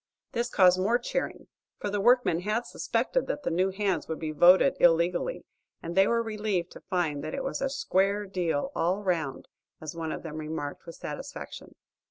[0.31, 1.45] This caused more cheering,
[1.77, 5.45] for the workmen had suspected that the new hands would be voted illegally,
[5.83, 9.47] and they were relieved to find that it was a "square deal all 'round,"
[9.79, 11.75] as one of them remarked with satisfaction.